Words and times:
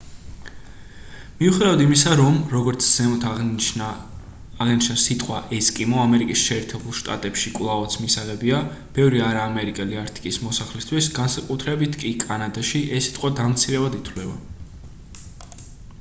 მიუხედავად 1.41 1.81
იმისა 1.83 2.13
რომ 2.19 2.39
როგორც 2.53 2.85
ზემოთ 2.85 3.25
აღინიშნა 3.31 3.89
სიტყვა 5.03 5.41
ესკიმო 5.59 5.99
ამერიკის 6.05 6.47
შეერთებულ 6.47 6.97
შტატებში 7.01 7.53
კვლავაც 7.59 7.99
მისაღებია 8.05 8.63
ბევრი 8.99 9.23
არაამერიკელი 9.29 10.01
არქტიკის 10.07 10.43
მოსახლისთვის 10.49 11.11
განსაკუთრებით 11.23 11.99
კი 12.05 12.15
კანადაში 12.29 12.85
ეს 13.01 13.11
სიტყვა 13.11 13.33
დამცირებად 13.43 14.03
ითვლება 14.03 15.59